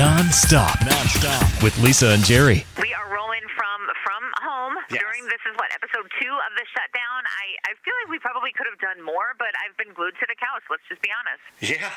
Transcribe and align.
Non-stop. 0.00 0.80
With 1.62 1.78
Lisa 1.82 2.08
and 2.08 2.24
Jerry. 2.24 2.64
We 2.80 2.94
are 2.94 3.09
from 4.10 4.26
home 4.42 4.74
Yes. 4.90 4.98
during 5.06 5.22
this 5.30 5.38
is 5.46 5.54
what 5.54 5.70
episode 5.70 6.10
two 6.18 6.34
of 6.34 6.52
the 6.58 6.66
shutdown. 6.74 7.20
I 7.22 7.70
I 7.70 7.78
feel 7.86 7.94
like 8.02 8.10
we 8.10 8.18
probably 8.18 8.50
could 8.50 8.66
have 8.66 8.80
done 8.82 8.98
more, 9.04 9.38
but 9.38 9.54
I've 9.62 9.76
been 9.78 9.94
glued 9.94 10.14
to 10.18 10.26
the 10.26 10.34
couch. 10.34 10.62
Let's 10.68 10.82
just 10.90 11.00
be 11.02 11.10
honest. 11.14 11.38
Yeah, 11.62 11.90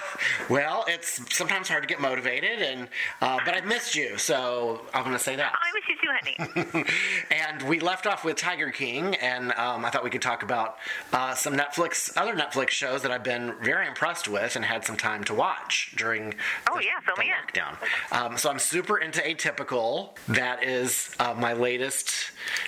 well, 0.49 0.85
it's 0.87 1.17
sometimes 1.35 1.67
hard 1.69 1.81
to 1.81 1.87
get 1.89 1.99
motivated, 1.99 2.61
and 2.61 2.87
uh, 3.21 3.39
but 3.43 3.55
I've 3.55 3.65
missed 3.65 3.95
you, 3.95 4.17
so 4.17 4.81
I'm 4.93 5.03
gonna 5.03 5.17
say 5.17 5.35
that. 5.35 5.53
I 5.57 5.69
miss 5.73 5.85
you 5.89 5.97
too, 5.97 6.11
honey. 6.13 6.85
And 7.31 7.63
we 7.63 7.79
left 7.79 8.05
off 8.05 8.23
with 8.23 8.35
Tiger 8.37 8.69
King, 8.69 9.15
and 9.15 9.51
um, 9.53 9.83
I 9.85 9.89
thought 9.89 10.03
we 10.03 10.09
could 10.09 10.21
talk 10.21 10.43
about 10.43 10.77
uh, 11.11 11.33
some 11.33 11.55
Netflix, 11.55 12.15
other 12.15 12.35
Netflix 12.35 12.69
shows 12.69 13.01
that 13.01 13.11
I've 13.11 13.23
been 13.23 13.55
very 13.63 13.87
impressed 13.87 14.27
with 14.27 14.55
and 14.55 14.63
had 14.63 14.85
some 14.85 14.97
time 14.97 15.23
to 15.25 15.33
watch 15.33 15.93
during 15.97 16.35
Oh, 16.69 16.77
the, 16.77 16.83
yeah, 16.85 16.99
fill 17.05 17.15
the 17.15 17.23
lockdown. 17.23 17.75
Um, 18.11 18.37
so 18.37 18.49
I'm 18.51 18.59
super 18.59 18.97
into 18.99 19.19
Atypical. 19.21 20.15
That 20.27 20.63
is 20.63 21.15
uh, 21.19 21.33
my 21.33 21.53
latest 21.53 22.12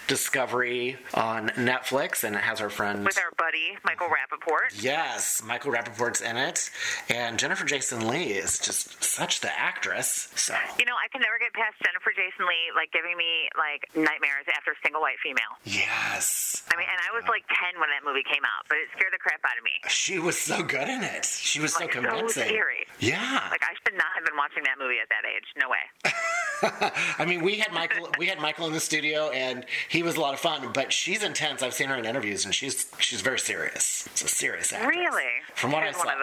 discovery 0.07 0.97
on 1.13 1.49
Netflix, 1.57 2.23
and 2.23 2.35
it 2.35 2.41
has 2.41 2.61
our 2.61 2.69
friend. 2.69 3.03
With 3.05 3.17
our 3.17 3.31
buddy 3.37 3.77
Michael 3.83 4.07
Rappaport. 4.07 4.81
Yes, 4.81 5.41
Michael 5.45 5.71
Rappaport's 5.71 6.21
in 6.21 6.37
it, 6.37 6.69
and 7.09 7.37
Jennifer 7.39 7.65
Jason 7.65 8.07
Leigh 8.07 8.33
is 8.37 8.59
just 8.59 9.03
such 9.03 9.41
the 9.41 9.51
actress. 9.59 10.29
So 10.35 10.55
You 10.79 10.85
know, 10.85 10.95
I 10.95 11.07
can 11.11 11.21
never 11.21 11.37
get 11.39 11.53
past 11.53 11.75
Jennifer 11.83 12.11
Jason 12.15 12.45
Leigh 12.45 12.71
like 12.75 12.91
giving 12.91 13.17
me 13.17 13.49
like 13.57 13.89
nightmares 13.95 14.45
after 14.55 14.73
Single 14.83 15.01
White 15.01 15.19
Female. 15.23 15.53
yes, 15.65 16.63
I 16.71 16.77
mean, 16.77 16.87
and 16.89 16.99
I 17.01 17.13
was 17.15 17.23
like 17.27 17.43
10 17.49 17.79
when 17.79 17.89
that 17.89 18.05
movie 18.05 18.23
came 18.23 18.43
out, 18.45 18.65
but 18.69 18.77
it 18.77 18.87
scared 18.95 19.13
the 19.13 19.19
crap 19.21 19.41
out 19.45 19.57
of 19.57 19.63
me. 19.63 19.71
she 19.89 20.19
was 20.19 20.37
so 20.37 20.63
good 20.63 20.87
in 20.87 21.03
it. 21.03 21.25
She 21.25 21.59
was 21.59 21.75
Like, 21.79 21.93
so 21.93 22.01
so 22.01 22.07
convincing. 22.09 22.47
scary. 22.47 22.85
Yeah, 22.99 23.47
Like 23.51 23.63
I 23.63 23.73
should 23.83 23.97
not 23.97 24.11
have 24.15 24.25
been 24.25 24.37
watching 24.37 24.63
that 24.63 24.77
movie 24.79 24.99
at 25.01 25.09
that 25.09 25.25
age. 25.27 25.45
No 25.59 25.69
way. 25.69 25.83
I 27.19 27.25
mean, 27.25 27.41
we 27.43 27.55
had 27.57 27.71
Michael. 27.71 28.09
We 28.17 28.27
had 28.27 28.39
Michael 28.39 28.67
in 28.67 28.73
the 28.73 28.79
studio, 28.79 29.29
and 29.29 29.65
he 29.89 30.03
was 30.03 30.15
a 30.15 30.21
lot 30.21 30.33
of 30.33 30.39
fun. 30.39 30.71
But 30.73 30.91
she's 30.93 31.23
intense. 31.23 31.61
I've 31.63 31.73
seen 31.73 31.89
her 31.89 31.95
in 31.95 32.05
interviews, 32.05 32.45
and 32.45 32.53
she's 32.53 32.87
she's 32.99 33.21
very 33.21 33.39
serious. 33.39 34.07
It's 34.11 34.23
a 34.23 34.27
serious 34.27 34.71
actress. 34.73 34.95
Really? 34.95 35.23
From 35.55 35.71
what 35.71 35.85
She's 35.85 35.95
I 35.95 35.99
saw. 35.99 36.05
one 36.05 36.13
of 36.15 36.19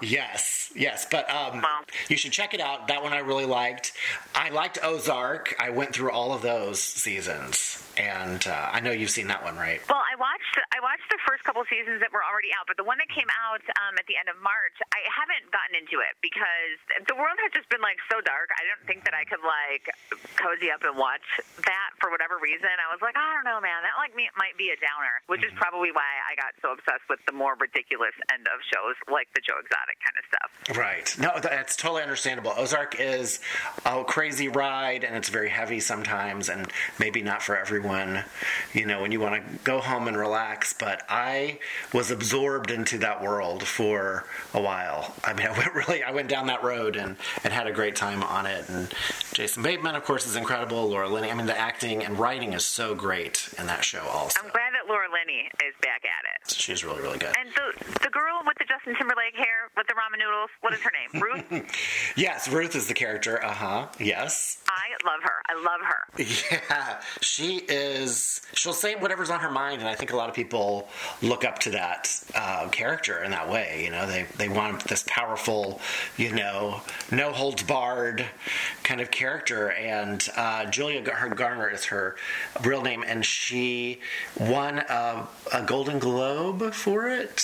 those. 0.00 0.10
Yes, 0.10 0.72
yes, 0.74 1.06
but 1.10 1.28
um, 1.30 1.60
Well. 1.62 1.80
you 2.08 2.16
should 2.16 2.32
check 2.32 2.54
it 2.54 2.60
out. 2.60 2.88
That 2.88 3.02
one 3.02 3.12
I 3.12 3.18
really 3.18 3.44
liked. 3.46 3.92
I 4.34 4.50
liked 4.50 4.78
Ozark. 4.82 5.54
I 5.60 5.70
went 5.70 5.92
through 5.94 6.10
all 6.10 6.32
of 6.32 6.42
those 6.42 6.80
seasons, 6.82 7.82
and 7.96 8.46
uh, 8.46 8.70
I 8.72 8.80
know 8.80 8.90
you've 8.90 9.10
seen 9.10 9.28
that 9.28 9.44
one, 9.44 9.56
right? 9.56 9.80
Well, 9.88 9.98
I 9.98 10.16
watched 10.18 10.33
I 10.70 10.78
watched 10.78 11.06
the 11.10 11.18
first 11.26 11.42
couple 11.42 11.62
seasons 11.66 11.98
that 12.00 12.14
were 12.14 12.22
already 12.22 12.54
out, 12.54 12.70
but 12.70 12.78
the 12.78 12.86
one 12.86 12.98
that 13.02 13.10
came 13.10 13.28
out 13.42 13.62
um, 13.82 13.98
at 13.98 14.06
the 14.06 14.14
end 14.14 14.30
of 14.30 14.38
March, 14.38 14.76
I 14.94 15.02
haven't 15.10 15.50
gotten 15.50 15.74
into 15.74 15.98
it 15.98 16.14
because 16.22 16.78
the 17.10 17.16
world 17.18 17.34
has 17.42 17.50
just 17.50 17.66
been 17.70 17.82
like 17.82 17.98
so 18.06 18.22
dark. 18.22 18.54
I 18.54 18.62
don't 18.70 18.84
think 18.86 19.02
that 19.08 19.14
I 19.16 19.26
could 19.26 19.42
like 19.42 19.90
cozy 20.38 20.70
up 20.70 20.86
and 20.86 20.94
watch 20.94 21.26
that 21.66 21.90
for 21.98 22.10
whatever 22.14 22.38
reason. 22.38 22.70
I 22.70 22.86
was 22.92 23.02
like, 23.02 23.18
I 23.18 23.34
don't 23.34 23.46
know, 23.46 23.58
man, 23.58 23.82
that 23.82 23.98
like 23.98 24.14
me, 24.14 24.30
might 24.38 24.54
be 24.54 24.70
a 24.70 24.78
downer, 24.78 25.22
which 25.26 25.42
is 25.42 25.50
probably 25.58 25.90
why 25.90 26.06
I 26.22 26.38
got 26.38 26.54
so 26.62 26.74
obsessed 26.74 27.06
with 27.10 27.18
the 27.26 27.34
more 27.34 27.58
ridiculous 27.58 28.14
end 28.30 28.46
of 28.46 28.62
shows 28.70 28.94
like 29.10 29.26
the 29.34 29.42
Joe 29.42 29.58
Exotic 29.58 29.98
kind 30.02 30.16
of 30.18 30.24
stuff. 30.30 30.50
Right. 30.78 31.06
No, 31.18 31.30
that's 31.42 31.74
totally 31.74 32.02
understandable. 32.02 32.54
Ozark 32.56 32.98
is 32.98 33.40
a 33.84 34.04
crazy 34.04 34.48
ride, 34.48 35.02
and 35.04 35.16
it's 35.16 35.28
very 35.28 35.50
heavy 35.50 35.80
sometimes, 35.80 36.48
and 36.48 36.70
maybe 36.98 37.22
not 37.22 37.42
for 37.42 37.56
everyone. 37.56 38.24
You 38.72 38.86
know, 38.86 39.02
when 39.02 39.10
you 39.12 39.20
want 39.20 39.34
to 39.36 39.58
go 39.64 39.80
home 39.80 40.08
and 40.08 40.16
relax. 40.16 40.43
But 40.78 41.02
I 41.08 41.58
was 41.92 42.10
absorbed 42.10 42.70
into 42.70 42.98
that 42.98 43.22
world 43.22 43.62
for 43.62 44.24
a 44.52 44.60
while. 44.60 45.14
I 45.24 45.32
mean, 45.32 45.46
I 45.50 45.56
went 45.56 45.74
really, 45.74 46.02
I 46.02 46.10
went 46.10 46.28
down 46.28 46.46
that 46.48 46.62
road 46.62 46.96
and, 46.96 47.16
and 47.42 47.52
had 47.52 47.66
a 47.66 47.72
great 47.72 47.96
time 47.96 48.22
on 48.22 48.46
it. 48.46 48.68
And 48.68 48.92
Jason 49.32 49.62
Bateman, 49.62 49.94
of 49.94 50.04
course, 50.04 50.26
is 50.26 50.36
incredible. 50.36 50.88
Laura 50.88 51.08
Linney. 51.08 51.30
I 51.30 51.34
mean, 51.34 51.46
the 51.46 51.58
acting 51.58 52.04
and 52.04 52.18
writing 52.18 52.52
is 52.52 52.64
so 52.64 52.94
great 52.94 53.48
in 53.58 53.66
that 53.66 53.84
show. 53.84 54.06
Also, 54.12 54.40
I'm 54.42 54.50
glad 54.50 54.72
that 54.74 54.83
Laura 54.88 55.06
Linney 55.12 55.48
is 55.66 55.74
back 55.82 56.02
at 56.04 56.24
it. 56.34 56.50
she's 56.54 56.84
really, 56.84 57.00
really 57.02 57.18
good. 57.18 57.34
And 57.38 57.48
the 57.54 57.84
the 58.04 58.10
girl 58.10 58.40
with 58.46 58.56
the 58.58 58.64
Justin 58.64 58.94
Timberlake 58.96 59.34
hair 59.34 59.70
with 59.76 59.86
the 59.86 59.94
ramen 59.94 60.18
noodles, 60.18 60.50
what 60.60 60.72
is 60.74 60.80
her 60.80 60.90
name? 60.92 61.22
Ruth. 61.60 62.14
Yes, 62.16 62.48
Ruth 62.48 62.74
is 62.76 62.86
the 62.88 62.94
character. 62.94 63.42
Uh 63.44 63.52
huh. 63.52 63.86
Yes. 63.98 64.58
I 64.68 65.06
love 65.06 65.20
her. 65.22 65.42
I 65.48 65.54
love 65.62 65.80
her. 65.82 66.54
Yeah, 66.74 67.00
she 67.20 67.58
is. 67.68 68.40
She'll 68.54 68.72
say 68.72 68.94
whatever's 68.96 69.30
on 69.30 69.40
her 69.40 69.50
mind, 69.50 69.80
and 69.80 69.88
I 69.88 69.94
think 69.94 70.12
a 70.12 70.16
lot 70.16 70.28
of 70.28 70.34
people 70.34 70.88
look 71.22 71.44
up 71.44 71.58
to 71.60 71.70
that 71.70 72.10
uh, 72.34 72.68
character 72.68 73.22
in 73.22 73.30
that 73.30 73.48
way. 73.48 73.82
You 73.84 73.90
know, 73.90 74.06
they 74.06 74.26
they 74.36 74.48
want 74.48 74.84
this 74.84 75.04
powerful, 75.06 75.80
you 76.16 76.32
know, 76.32 76.80
no 77.10 77.32
holds 77.32 77.62
barred 77.62 78.24
kind 78.82 79.00
of 79.00 79.10
character. 79.10 79.70
And 79.72 80.26
uh, 80.36 80.66
Julia 80.66 81.02
Gar- 81.02 81.28
Garner 81.30 81.68
is 81.70 81.84
her 81.86 82.16
real 82.62 82.82
name, 82.82 83.04
and 83.06 83.24
she 83.24 84.00
won 84.38 84.73
a, 84.78 85.26
a 85.52 85.62
Golden 85.62 85.98
Globe 85.98 86.72
for 86.74 87.08
it. 87.08 87.34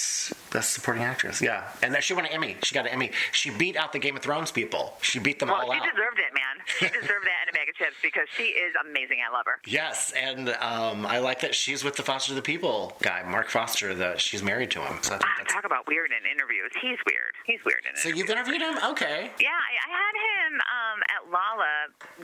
Best 0.53 0.73
supporting 0.73 1.03
actress. 1.05 1.41
Yeah, 1.41 1.69
and 1.83 1.95
then 1.95 2.03
she 2.03 2.13
won 2.15 2.27
an 2.27 2.33
Emmy. 2.33 2.57
She 2.63 2.75
got 2.75 2.87
an 2.87 2.93
Emmy. 2.93 3.11
She 3.33 3.51
beat 3.51 3.77
out 3.77 3.93
the 3.93 3.99
Game 3.99 4.17
of 4.17 4.23
Thrones 4.23 4.51
people. 4.51 4.95
She 5.03 5.19
beat 5.19 5.39
them 5.39 5.49
Well, 5.49 5.59
all 5.63 5.73
she 5.73 5.79
out. 5.79 5.85
deserved 5.85 6.19
it, 6.19 6.35
man. 6.35 6.65
She 6.79 6.87
deserved 7.01 7.27
that 7.27 7.50
bag 7.71 7.87
of 7.87 7.87
chips 7.87 7.97
because 8.03 8.27
she 8.37 8.45
is 8.57 8.75
amazing. 8.87 9.19
I 9.27 9.33
love 9.33 9.47
her. 9.47 9.59
Yes, 9.67 10.13
and 10.17 10.51
um, 10.61 11.07
I 11.07 11.19
like 11.19 11.41
that 11.41 11.55
she's 11.55 11.85
with 11.85 11.97
the 11.97 12.03
Foster 12.03 12.35
the 12.35 12.43
People 12.43 12.97
guy, 13.03 13.23
Mark 13.29 13.49
Foster. 13.49 13.95
That 13.95 14.21
she's 14.21 14.43
married 14.43 14.71
to 14.73 14.81
him. 14.81 14.99
So 15.03 15.15
I 15.15 15.19
think 15.19 15.31
Ah, 15.51 15.55
talk 15.55 15.65
about 15.65 15.87
weird 15.87 16.11
in 16.11 16.23
interviews. 16.27 16.71
He's 16.81 16.99
weird. 17.07 17.35
He's 17.47 17.61
weird 17.65 17.83
in 17.87 17.95
interviews. 17.95 18.03
So 18.03 18.09
interviews. 18.09 18.19
you've 18.19 18.31
interviewed 18.31 18.63
him? 18.63 18.77
Okay. 18.95 19.31
Yeah, 19.41 19.55
I, 19.55 19.73
I 19.79 19.89
had 19.91 20.15
him 20.19 20.53
um, 20.61 20.99
at 21.11 21.21
Lolla 21.31 21.75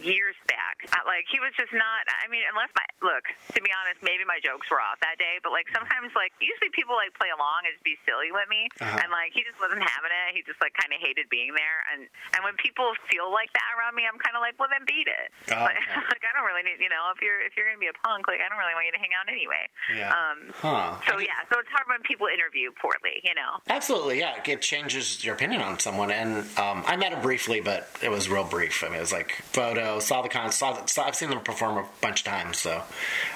years 0.02 0.36
back. 0.50 0.86
Uh, 0.92 1.02
like 1.06 1.26
he 1.30 1.38
was 1.40 1.52
just 1.58 1.72
not. 1.74 2.02
I 2.22 2.26
mean, 2.30 2.42
unless 2.50 2.70
my 2.74 2.84
look. 3.02 3.24
To 3.54 3.60
be 3.62 3.70
honest, 3.72 4.02
maybe 4.02 4.22
my 4.26 4.38
jokes 4.42 4.68
were 4.70 4.80
off 4.82 4.98
that 5.02 5.16
day. 5.18 5.38
But 5.42 5.52
like 5.52 5.66
sometimes, 5.72 6.12
like 6.16 6.32
usually 6.42 6.70
people 6.74 6.94
like 6.98 7.12
play 7.16 7.30
along 7.32 7.66
and 7.66 7.72
just 7.74 7.84
be 7.86 7.96
silly 8.06 8.30
with 8.34 8.46
me, 8.50 8.68
Uh-huh. 8.82 9.00
and 9.02 9.08
like 9.12 9.32
he 9.32 9.42
just 9.46 9.58
wasn't 9.62 9.82
having 9.82 10.12
it. 10.12 10.34
He 10.36 10.42
just 10.46 10.58
like 10.62 10.74
kind 10.76 10.90
of 10.92 10.98
hated 11.02 11.28
being 11.32 11.52
there. 11.56 11.78
And 11.92 12.08
and 12.36 12.40
when 12.46 12.54
people 12.60 12.92
feel 13.10 13.28
like 13.32 13.50
that 13.56 13.68
around 13.78 13.94
me, 13.96 14.04
I'm 14.08 14.18
kind 14.20 14.34
of 14.36 14.42
like, 14.44 14.56
well, 14.60 14.68
then 14.70 14.84
beat 14.86 15.08
it. 15.08 15.28
Oh, 15.50 15.54
Like, 15.62 15.76
okay. 15.78 15.94
like 16.12 16.22
I 16.26 16.30
don't 16.36 16.47
really 16.47 16.62
need. 16.62 16.80
You 16.82 16.88
know, 16.91 17.12
if 17.14 17.22
you're 17.22 17.41
if 17.42 17.56
you're 17.56 17.66
gonna 17.66 17.78
be 17.78 17.86
a 17.86 17.97
punk, 18.06 18.26
like 18.28 18.41
I 18.41 18.48
don't 18.48 18.58
really 18.58 18.74
want 18.74 18.86
you 18.86 18.92
to 18.92 18.98
hang 18.98 19.14
out 19.14 19.28
anyway. 19.30 19.64
Yeah. 19.94 20.10
Um. 20.10 20.38
Huh. 20.54 20.97
So 21.08 21.19
yeah, 21.19 21.38
so 21.52 21.58
it's 21.60 21.69
hard 21.70 21.86
when 21.88 22.00
people 22.02 22.26
interview 22.26 22.70
poorly. 22.80 23.20
You 23.22 23.34
know. 23.34 23.60
Absolutely, 23.69 24.19
yeah. 24.20 24.41
It 24.44 24.60
changes 24.62 25.24
your 25.24 25.34
opinion 25.34 25.62
on 25.62 25.78
someone, 25.78 26.10
and 26.10 26.38
um, 26.58 26.82
I 26.86 26.97
met 26.97 27.12
him 27.12 27.22
briefly, 27.22 27.60
but 27.60 27.88
it 28.02 28.10
was 28.10 28.28
real 28.28 28.44
brief. 28.44 28.82
I 28.82 28.88
mean, 28.88 28.98
it 28.98 29.00
was 29.00 29.12
like 29.12 29.32
photo, 29.52 30.00
saw 30.00 30.22
the 30.22 30.28
con, 30.28 30.50
saw, 30.52 30.72
the, 30.72 30.86
saw. 30.86 31.04
I've 31.06 31.14
seen 31.16 31.30
them 31.30 31.41
perform 31.41 31.78
a 31.78 31.86
bunch 32.00 32.20
of 32.20 32.26
times, 32.26 32.58
so 32.58 32.82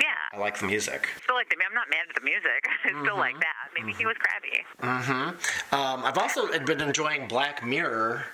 Yeah. 0.01 0.07
I 0.33 0.39
like 0.39 0.59
the 0.59 0.67
music. 0.67 1.09
Still 1.31 1.37
like 1.37 1.49
the. 1.49 1.57
I'm 1.65 1.75
not 1.75 1.89
mad 1.89 2.07
at 2.09 2.15
the 2.17 2.23
music. 2.25 2.67
I 2.85 2.89
still 3.05 3.17
like 3.17 3.31
Mm-hmm. 3.35 3.41
that. 3.41 3.71
Maybe 3.79 3.93
he 3.97 4.05
was 4.05 4.17
crabby. 4.19 5.37
Um, 5.71 6.05
I've 6.05 6.19
also 6.19 6.49
been 6.65 6.81
enjoying 6.81 7.29
Black 7.29 7.65
Mirror. 7.65 8.25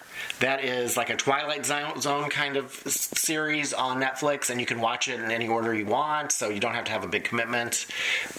That 0.41 0.65
is 0.65 0.97
like 0.97 1.11
a 1.11 1.17
Twilight 1.17 1.67
Zone 1.67 2.01
Zone 2.01 2.31
kind 2.31 2.57
of 2.57 2.71
series 2.73 3.75
on 3.75 4.01
Netflix, 4.01 4.49
and 4.49 4.59
you 4.59 4.65
can 4.65 4.81
watch 4.81 5.09
it 5.09 5.21
in 5.21 5.31
any 5.31 5.47
order 5.47 5.75
you 5.75 5.85
want, 5.85 6.33
so 6.33 6.49
you 6.49 6.59
don't 6.59 6.73
have 6.75 6.87
to 6.87 6.91
have 6.93 7.05
a 7.05 7.09
big 7.09 7.25
commitment. 7.25 7.87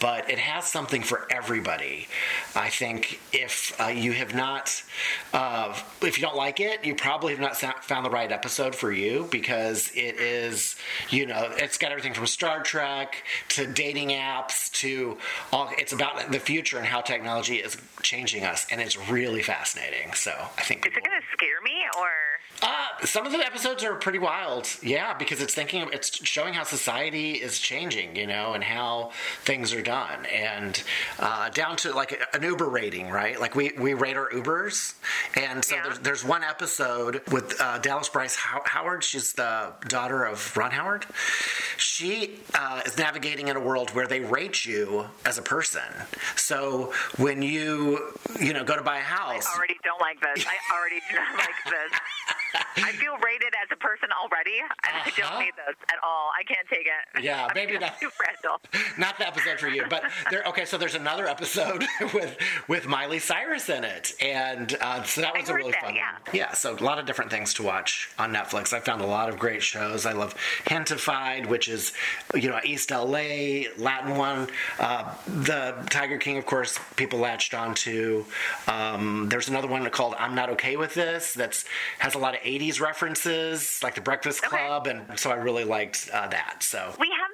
But 0.01 0.28
it 0.28 0.40
has 0.40 0.66
something 0.66 1.03
for 1.03 1.28
everybody. 1.31 2.07
I 2.56 2.69
think 2.69 3.19
if 3.31 3.79
uh, 3.79 3.88
you 3.89 4.12
have 4.13 4.34
not, 4.34 4.81
uh, 5.34 5.78
if 6.01 6.18
you 6.18 6.24
don't 6.24 6.35
like 6.35 6.59
it, 6.59 6.84
you 6.84 6.95
probably 6.95 7.35
have 7.35 7.41
not 7.41 7.84
found 7.84 8.03
the 8.03 8.09
right 8.09 8.31
episode 8.31 8.74
for 8.74 8.91
you 8.91 9.28
because 9.29 9.91
it 9.94 10.19
is, 10.19 10.78
you 11.12 11.28
know, 11.28 11.51
it's 11.57 11.78
got 11.78 11.91
everything 11.91 12.16
from 12.16 12.25
Star 12.25 12.63
Trek 12.63 13.24
to 13.50 13.68
dating 13.68 14.09
apps 14.09 14.46
to 14.49 15.17
all. 15.51 15.69
It's 15.77 15.93
about 15.93 16.31
the 16.31 16.39
future 16.39 16.77
and 16.77 16.85
how 16.85 17.01
technology 17.01 17.57
is 17.57 17.77
changing 18.01 18.43
us, 18.45 18.65
and 18.71 18.81
it's 18.81 18.97
really 19.09 19.41
fascinating. 19.41 20.13
So 20.13 20.31
I 20.57 20.61
think 20.63 20.85
Is 20.85 20.93
it 20.95 21.03
gonna 21.03 21.21
scare 21.33 21.61
me 21.63 21.75
or? 21.99 22.09
uh, 22.61 22.86
some 23.03 23.25
of 23.25 23.31
the 23.31 23.39
episodes 23.39 23.83
are 23.83 23.95
pretty 23.95 24.19
wild, 24.19 24.67
yeah, 24.81 25.13
because 25.13 25.41
it's 25.41 25.53
thinking 25.53 25.81
of, 25.83 25.89
it's 25.94 26.25
showing 26.25 26.53
how 26.53 26.63
society 26.63 27.33
is 27.33 27.59
changing, 27.59 28.15
you 28.15 28.27
know, 28.27 28.53
and 28.53 28.63
how 28.63 29.11
things 29.44 29.73
are 29.73 29.81
done, 29.81 30.25
and 30.27 30.81
uh, 31.19 31.49
down 31.49 31.75
to 31.77 31.94
like 31.94 32.21
an 32.33 32.44
Uber 32.44 32.67
rating, 32.69 33.09
right? 33.09 33.39
Like 33.39 33.55
we 33.55 33.71
we 33.79 33.94
rate 33.94 34.17
our 34.17 34.29
Ubers, 34.29 34.95
and 35.35 35.63
so 35.63 35.75
Yeah. 35.75 35.83
there's, 35.83 35.99
there's 35.99 36.23
one 36.25 36.44
episode 36.44 37.21
with 37.31 37.59
uh, 37.61 37.77
Dallas 37.79 38.09
Bryce 38.09 38.35
How- 38.35 38.63
Howard. 38.65 39.03
She's 39.03 39.33
the 39.33 39.73
daughter 39.88 40.23
of 40.25 40.55
Ron 40.57 40.71
Howard. 40.71 41.05
She 41.77 42.35
uh, 42.55 42.81
is 42.85 42.97
navigating 42.97 43.47
in 43.50 43.55
a 43.55 43.59
world 43.59 43.91
where 43.91 44.07
they 44.07 44.19
rate 44.21 44.65
you 44.65 45.05
as 45.25 45.38
a 45.38 45.41
person. 45.41 45.81
So 46.35 46.93
when 47.17 47.41
you 47.41 48.13
you 48.39 48.53
know 48.53 48.63
go 48.63 48.75
to 48.75 48.81
buy 48.83 48.97
a 48.97 49.01
house, 49.01 49.45
I 49.45 49.57
already 49.57 49.77
don't 49.83 50.01
like 50.01 50.19
this. 50.21 50.45
I 50.45 50.75
already 50.75 51.01
do 51.09 51.15
not 51.15 51.38
like 51.38 51.63
this. 51.65 52.00
I 52.77 52.91
feel 52.94 53.18
rated 53.18 53.53
as 53.63 53.69
a 53.71 53.75
person 53.77 54.09
already. 54.21 54.59
and 54.59 54.69
I 54.95 55.09
don't 55.15 55.25
Uh-huh. 55.27 55.39
need 55.39 55.53
those 55.57 55.75
at 55.91 55.97
all. 56.03 56.31
I 56.39 56.44
can't 56.44 56.68
take 56.69 56.85
it. 56.88 57.24
Yeah, 57.24 57.45
I'm 57.45 57.51
maybe 57.56 57.77
not- 57.77 58.00
too 58.00 58.09
fragile. 58.09 58.59
not 58.97 59.18
the 59.18 59.27
episode 59.27 59.59
for 59.59 59.68
you, 59.68 59.85
but 59.89 60.03
there. 60.29 60.44
Okay, 60.47 60.65
so 60.65 60.77
there's 60.77 60.95
another 60.95 61.27
episode 61.27 61.83
with 62.13 62.38
with 62.68 62.85
Miley 62.88 63.19
Cyrus 63.19 63.69
in 63.69 63.83
it, 63.83 64.13
and 64.21 64.75
uh, 64.81 65.03
so 65.03 65.21
that 65.21 65.35
I 65.35 65.39
was 65.39 65.50
a 65.50 65.53
really 65.53 65.71
that, 65.71 65.81
fun. 65.85 65.95
yeah. 65.95 66.12
one. 66.13 66.21
yeah. 66.35 66.51
So 66.53 66.75
a 66.75 66.83
lot 66.83 67.00
of 67.00 67.06
different 67.06 67.31
things 67.31 67.53
to 67.56 67.63
watch 67.63 68.09
on 68.19 68.31
Netflix. 68.33 68.74
I 68.74 68.79
found 68.79 69.01
a 69.01 69.06
lot 69.07 69.29
of 69.29 69.38
great 69.39 69.63
shows. 69.63 70.06
I 70.06 70.13
love 70.13 70.35
Gentefied, 70.65 71.47
which 71.47 71.68
is 71.68 71.94
you 72.35 72.50
know 72.50 72.59
East 72.63 72.91
LA 72.91 73.63
Latin 73.77 74.15
one. 74.18 74.47
Uh, 74.79 75.13
the 75.25 75.75
Tiger 75.89 76.18
King, 76.18 76.38
of 76.38 76.45
course, 76.45 76.79
people 76.95 77.19
latched 77.19 77.53
onto. 77.53 78.25
Um, 78.68 79.29
there's 79.29 79.47
another 79.50 79.68
one 79.68 79.88
called 79.89 80.15
I'm 80.19 80.35
Not 80.35 80.50
Okay 80.51 80.75
with 80.77 80.94
This. 80.94 81.33
That's 81.33 81.65
has 82.00 82.15
a 82.15 82.19
lot 82.19 82.35
of 82.35 82.41
'80s 82.41 82.66
references, 82.79 83.79
like 83.81 83.95
The 83.95 84.01
Breakfast 84.01 84.43
Okay. 84.43 84.55
Club, 84.57 84.87
and 84.87 85.17
so 85.19 85.31
I 85.31 85.35
really 85.35 85.63
liked 85.63 86.09
uh, 86.13 86.27
that. 86.27 86.57
So 86.61 86.77
We 86.77 86.83
have 86.83 86.91
been 86.99 87.01
spending 87.01 87.17
a 87.17 87.26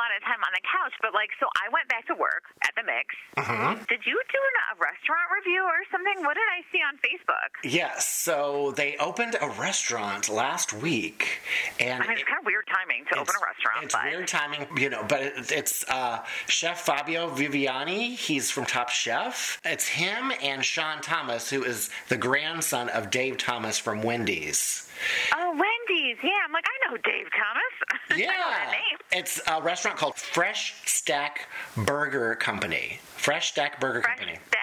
lot 0.00 0.08
of 0.16 0.24
time 0.24 0.40
on 0.40 0.52
the 0.56 0.64
couch, 0.64 0.96
but 1.04 1.12
like, 1.12 1.28
so 1.36 1.46
I 1.60 1.68
went 1.68 1.84
back 1.92 2.08
to 2.08 2.16
work 2.16 2.48
at 2.64 2.72
the 2.72 2.84
Mix. 2.88 3.12
Mm-hmm. 3.36 3.84
Did 3.92 4.00
you 4.08 4.16
do 4.16 4.40
an, 4.40 4.56
a 4.72 4.76
restaurant 4.80 5.28
review 5.36 5.60
or 5.60 5.84
something? 5.92 6.24
What 6.24 6.40
did 6.40 6.48
I 6.48 6.64
see 6.72 6.80
on 6.80 6.96
Facebook? 7.04 7.50
Yes, 7.68 8.08
so 8.08 8.72
they 8.76 8.96
opened 8.96 9.36
a 9.40 9.48
restaurant 9.60 10.28
last 10.32 10.72
week, 10.72 11.40
and 11.78 12.02
I 12.02 12.08
mean, 12.08 12.12
it's 12.16 12.22
it- 12.22 12.26
kind 12.32 12.40
of 12.40 12.46
weird 12.46 12.64
timing 12.72 13.04
to 13.12 13.20
open 13.20 13.34
a 13.36 13.44
restaurant, 13.44 13.84
It's 13.84 13.94
but 13.94 14.04
weird 14.08 14.28
timing, 14.28 14.64
you 14.80 14.88
know, 14.88 15.04
but 15.06 15.20
it, 15.20 15.52
it's 15.52 15.84
uh, 15.88 16.24
Chef 16.48 16.80
Fabio 16.80 17.28
Viviani. 17.30 18.16
He's 18.16 18.50
from 18.50 18.64
Top 18.64 18.88
Chef. 18.88 19.60
It's 19.64 19.86
him 19.88 20.32
and 20.42 20.64
Sean 20.64 21.02
Thomas, 21.02 21.50
who 21.50 21.62
is 21.64 21.90
the 22.08 22.16
grandson 22.16 22.88
of 22.88 23.10
Dave 23.10 23.36
Thomas 23.36 23.76
from 23.78 24.02
Wendy's. 24.02 24.88
oh, 25.36 25.50
Wendy's. 25.50 26.16
Yeah, 26.22 26.40
I'm 26.44 26.52
like, 26.52 26.64
I 26.66 26.76
know 26.90 26.96
Dave 27.04 27.26
Thomas. 27.32 28.00
I 28.10 28.16
know 28.20 28.26
that 28.26 28.72
Yeah, 29.12 29.18
it's 29.18 29.40
a 29.46 29.60
restaurant 29.62 29.96
called 29.96 30.16
Fresh 30.16 30.74
Stack 30.86 31.48
Burger 31.76 32.34
Company. 32.34 32.98
Fresh 33.16 33.52
Stack 33.52 33.80
Burger 33.80 34.02
Fresh 34.02 34.18
Company. 34.18 34.38
Stack 34.48 34.59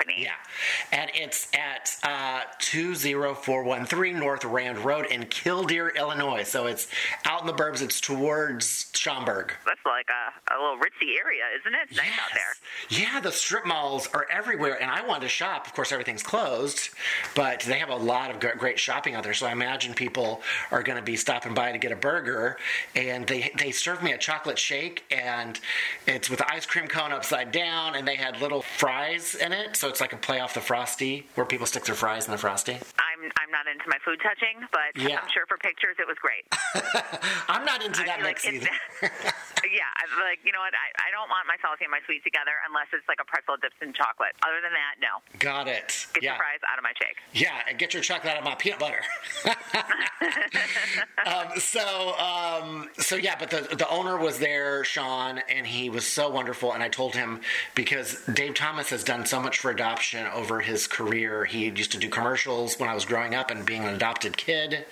Company. 0.00 0.22
Yeah, 0.22 0.32
and 0.92 1.10
it's 1.14 1.48
at 1.54 1.96
uh, 2.02 2.42
20413 2.58 4.18
North 4.18 4.44
Rand 4.44 4.78
Road 4.78 5.06
in 5.06 5.24
Kildeer, 5.24 5.94
Illinois. 5.94 6.42
So 6.44 6.66
it's 6.66 6.88
out 7.24 7.42
in 7.42 7.46
the 7.46 7.52
burbs. 7.52 7.82
It's 7.82 8.00
towards 8.00 8.90
Schaumburg. 8.94 9.52
That's 9.66 9.80
like 9.84 10.06
a, 10.08 10.54
a 10.54 10.56
little 10.60 10.76
ritzy 10.78 11.18
area, 11.22 11.42
isn't 11.60 11.74
it? 11.74 11.88
It's 11.90 11.98
nice 11.98 12.08
out 12.08 12.30
there. 12.34 13.00
Yeah, 13.00 13.20
the 13.20 13.32
strip 13.32 13.66
malls 13.66 14.08
are 14.14 14.26
everywhere, 14.30 14.80
and 14.80 14.90
I 14.90 15.06
wanted 15.06 15.22
to 15.22 15.28
shop. 15.28 15.66
Of 15.66 15.74
course, 15.74 15.92
everything's 15.92 16.22
closed, 16.22 16.90
but 17.34 17.60
they 17.60 17.78
have 17.78 17.90
a 17.90 17.96
lot 17.96 18.30
of 18.30 18.58
great 18.58 18.78
shopping 18.78 19.14
out 19.14 19.24
there. 19.24 19.34
So 19.34 19.46
I 19.46 19.52
imagine 19.52 19.92
people 19.94 20.40
are 20.70 20.82
going 20.82 20.98
to 20.98 21.04
be 21.04 21.16
stopping 21.16 21.52
by 21.52 21.72
to 21.72 21.78
get 21.78 21.92
a 21.92 21.96
burger, 21.96 22.56
and 22.94 23.26
they 23.26 23.52
they 23.58 23.70
served 23.70 24.02
me 24.02 24.12
a 24.12 24.18
chocolate 24.18 24.58
shake, 24.58 25.04
and 25.10 25.60
it's 26.06 26.30
with 26.30 26.38
the 26.38 26.50
ice 26.50 26.64
cream 26.64 26.86
cone 26.86 27.12
upside 27.12 27.52
down, 27.52 27.96
and 27.96 28.08
they 28.08 28.16
had 28.16 28.40
little 28.40 28.62
fries 28.62 29.34
in 29.34 29.52
it. 29.52 29.76
So 29.76 29.88
it's 29.88 29.99
like 30.00 30.12
a 30.12 30.16
play 30.16 30.40
off 30.40 30.54
the 30.54 30.60
frosty, 30.60 31.26
where 31.34 31.46
people 31.46 31.66
stick 31.66 31.84
their 31.84 31.94
fries 31.94 32.26
in 32.26 32.32
the 32.32 32.38
frosty. 32.38 32.72
I'm 32.72 33.30
I'm 33.36 33.49
not 33.50 33.66
into 33.66 33.86
my 33.90 33.98
food 34.04 34.18
touching, 34.22 34.62
but 34.72 34.94
Yeah. 34.96 35.20
I'm 35.22 35.30
sure 35.30 35.46
for 35.46 35.58
pictures 35.58 35.96
it 35.98 36.06
was 36.06 36.16
great. 36.22 36.46
I'm 37.52 37.64
not 37.64 37.82
into 37.84 38.02
that 38.06 38.22
like 38.22 38.38
either. 38.46 38.66
yeah, 39.02 39.90
I'm 40.00 40.12
like 40.22 40.40
you 40.44 40.52
know 40.52 40.62
what? 40.62 40.74
I, 40.74 40.88
I 41.02 41.08
don't 41.10 41.28
want 41.28 41.46
my 41.46 41.56
salty 41.60 41.84
and 41.84 41.92
my 41.92 42.00
sweet 42.06 42.22
together 42.24 42.54
unless 42.68 42.88
it's 42.92 43.06
like 43.08 43.18
a 43.20 43.26
pretzel 43.26 43.56
dipped 43.60 43.82
in 43.82 43.92
chocolate. 43.92 44.34
Other 44.46 44.60
than 44.62 44.72
that, 44.72 44.94
no. 45.02 45.20
Got 45.38 45.68
it. 45.68 46.06
Get 46.14 46.22
yeah. 46.22 46.30
your 46.34 46.38
fries 46.38 46.62
out 46.70 46.78
of 46.78 46.84
my 46.84 46.94
shake. 46.98 47.18
Yeah, 47.34 47.54
and 47.68 47.78
get 47.78 47.92
your 47.94 48.02
chocolate 48.02 48.32
out 48.34 48.38
of 48.38 48.44
my 48.44 48.54
peanut 48.54 48.78
butter. 48.78 49.02
um, 51.26 51.58
so, 51.58 52.14
um, 52.18 52.88
so 52.98 53.16
yeah, 53.16 53.36
but 53.38 53.50
the 53.50 53.76
the 53.76 53.88
owner 53.88 54.18
was 54.18 54.38
there, 54.38 54.84
Sean, 54.84 55.40
and 55.48 55.66
he 55.66 55.90
was 55.90 56.06
so 56.06 56.28
wonderful. 56.28 56.72
And 56.72 56.82
I 56.82 56.88
told 56.88 57.14
him 57.14 57.40
because 57.74 58.20
Dave 58.32 58.54
Thomas 58.54 58.90
has 58.90 59.04
done 59.04 59.24
so 59.26 59.40
much 59.40 59.58
for 59.58 59.70
adoption 59.70 60.26
over 60.28 60.60
his 60.60 60.86
career. 60.86 61.44
He 61.44 61.64
used 61.70 61.92
to 61.92 61.98
do 61.98 62.08
commercials 62.08 62.78
when 62.78 62.88
I 62.88 62.94
was 62.94 63.04
growing 63.04 63.34
up 63.34 63.39
and 63.50 63.64
being 63.64 63.84
an 63.84 63.94
adopted 63.94 64.36
kid. 64.36 64.84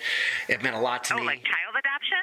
It 0.47 0.63
meant 0.63 0.75
a 0.75 0.79
lot 0.79 1.03
to 1.05 1.15
Oh, 1.15 1.17
me. 1.19 1.25
like 1.25 1.43
child 1.43 1.75
adoption? 1.77 2.17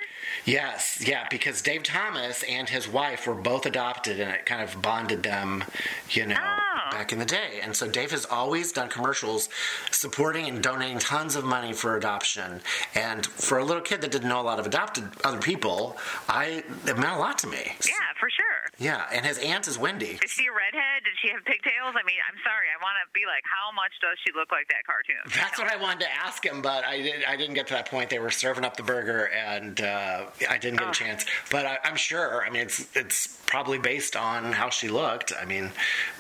Yes, 0.47 1.03
yeah, 1.07 1.27
because 1.31 1.61
Dave 1.63 1.83
Thomas 1.83 2.43
and 2.45 2.69
his 2.69 2.89
wife 2.89 3.27
were 3.27 3.35
both 3.35 3.67
adopted, 3.67 4.19
and 4.21 4.31
it 4.31 4.47
kind 4.47 4.63
of 4.63 4.81
bonded 4.81 5.23
them, 5.23 5.65
you 6.11 6.27
know, 6.27 6.37
Oh. 6.39 6.91
back 6.91 7.13
in 7.13 7.19
the 7.19 7.25
day. 7.25 7.61
And 7.63 7.77
so 7.77 7.89
Dave 7.89 8.11
has 8.13 8.25
always 8.25 8.73
done 8.73 8.89
commercials 8.89 9.49
supporting 9.91 10.47
and 10.49 10.63
donating 10.63 10.99
tons 10.99 11.37
of 11.37 11.45
money 11.45 11.73
for 11.73 11.97
adoption. 11.97 12.63
And 12.95 13.27
for 13.27 13.59
a 13.59 13.65
little 13.65 13.83
kid 13.83 14.01
that 14.03 14.11
didn't 14.11 14.29
know 14.29 14.41
a 14.41 14.43
lot 14.43 14.59
of 14.59 14.67
adopted 14.67 15.11
other 15.25 15.39
people, 15.41 15.97
I 16.29 16.65
it 16.87 16.97
meant 16.97 17.13
a 17.13 17.19
lot 17.19 17.39
to 17.39 17.47
me. 17.49 17.75
Yeah, 17.85 17.93
for 18.19 18.31
sure. 18.31 18.61
Yeah, 18.79 19.07
and 19.13 19.25
his 19.25 19.39
aunt 19.39 19.67
is 19.69 19.79
Wendy. 19.79 20.19
Is 20.23 20.31
she 20.33 20.47
a 20.47 20.53
redhead? 20.53 21.05
Did 21.05 21.15
she 21.23 21.29
have 21.33 21.45
pigtails? 21.45 21.95
I 21.97 22.03
mean, 22.05 22.21
I'm 22.29 22.39
sorry. 22.45 22.67
I 22.73 22.79
want 22.83 22.97
to 23.05 23.07
be 23.13 23.25
like, 23.27 23.45
how 23.45 23.73
much 23.75 23.93
does 24.01 24.17
she 24.25 24.33
look 24.35 24.51
like 24.53 24.69
that 24.69 24.85
cartoon? 24.85 25.21
That's 25.37 25.59
what 25.59 25.69
I 25.71 25.77
wanted 25.81 26.01
to 26.07 26.11
ask 26.13 26.45
him, 26.45 26.63
but 26.63 26.85
I 26.85 27.01
did. 27.03 27.25
I 27.25 27.37
didn't 27.37 27.55
get 27.55 27.67
to 27.69 27.75
that 27.75 27.91
point. 27.91 28.11
They 28.11 28.19
were 28.19 28.31
serving 28.31 28.65
up 28.65 28.77
the 28.77 28.83
burger, 28.83 29.29
and 29.33 29.81
uh, 29.81 30.27
I 30.49 30.59
didn't 30.59 30.79
get 30.79 30.87
a 30.87 30.91
Oh. 30.91 30.93
chance. 30.93 31.25
But 31.51 31.67
I, 31.67 31.79
I'm 31.85 31.97
sure. 31.97 32.45
I 32.45 32.51
mean, 32.51 32.63
it's 32.63 32.95
it's 32.97 33.39
probably 33.47 33.79
based 33.79 34.17
on 34.17 34.53
how 34.53 34.71
she 34.71 34.89
looked. 34.89 35.33
I 35.41 35.45
mean, 35.45 35.71